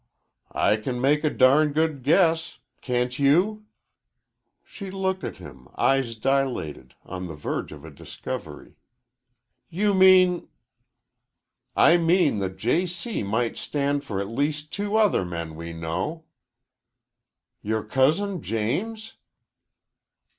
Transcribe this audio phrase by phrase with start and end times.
[0.55, 2.57] "I can make a darn good guess.
[2.81, 3.67] Can't you?"
[4.63, 8.77] She looked at him, eyes dilated, on the verge of a discovery.
[9.69, 10.47] "You mean?"
[11.75, 12.87] "I mean that J.
[12.87, 13.21] C.
[13.21, 16.23] might stand for at least two other men we know."
[17.61, 19.13] "Your cousin James?"